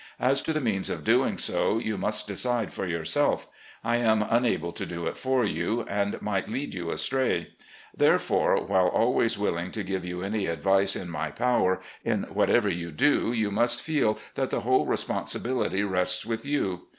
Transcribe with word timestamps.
As 0.19 0.41
to 0.41 0.51
the 0.51 0.59
means 0.61 0.89
of 0.89 1.03
doing 1.03 1.37
so, 1.37 1.77
you 1.77 1.95
must 1.95 2.25
decide 2.27 2.73
for 2.73 2.87
yourself. 2.87 3.45
I 3.83 3.97
am 3.97 4.23
unable 4.27 4.73
to 4.73 4.83
do 4.87 5.05
it 5.05 5.15
for 5.15 5.45
you, 5.45 5.83
and 5.87 6.19
might 6.23 6.49
lead 6.49 6.73
you 6.73 6.89
astray. 6.89 7.51
Therefore, 7.95 8.63
while 8.65 8.87
always 8.87 9.37
wilHng 9.37 9.71
to 9.73 9.83
give 9.83 10.03
you 10.03 10.23
any 10.23 10.47
advice 10.47 10.95
in 10.95 11.11
my 11.11 11.29
power, 11.29 11.81
in 12.03 12.23
whatever 12.33 12.67
you 12.67 12.89
do 12.89 13.31
you 13.31 13.51
must 13.51 13.79
feel 13.79 14.17
that 14.33 14.49
the 14.49 14.61
whole 14.61 14.87
responsibility 14.87 15.83
rests 15.83 16.25
with 16.25 16.45
you. 16.47 16.87